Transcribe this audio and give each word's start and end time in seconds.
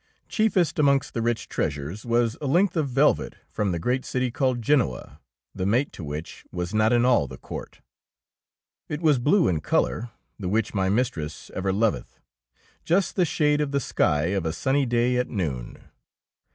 Chiefest 0.27 0.79
amongst 0.79 1.13
the 1.13 1.21
rich 1.21 1.47
treasures 1.47 2.07
was 2.07 2.35
a 2.41 2.47
length 2.47 2.75
of 2.75 2.89
velvet 2.89 3.35
from 3.51 3.71
the 3.71 3.77
great 3.77 4.03
city 4.03 4.31
called 4.31 4.59
Genoa, 4.59 5.19
the 5.53 5.67
mate 5.67 5.91
to 5.91 6.03
which 6.03 6.43
was 6.51 6.73
not 6.73 6.91
in 6.91 7.05
all 7.05 7.27
the 7.27 7.37
court. 7.37 7.81
It 8.89 8.99
was 8.99 9.19
blue 9.19 9.47
in 9.47 9.61
col 9.61 9.85
our, 9.85 10.11
the 10.39 10.49
which 10.49 10.73
my 10.73 10.89
mistress 10.89 11.51
ever 11.53 11.71
loveth,— 11.71 12.19
just 12.83 13.15
the 13.15 13.25
shade 13.25 13.61
of 13.61 13.71
the 13.73 13.79
sky 13.79 14.29
of 14.33 14.43
a 14.43 14.53
sunny 14.53 14.87
day 14.87 15.17
at 15.17 15.29
noon. 15.29 15.83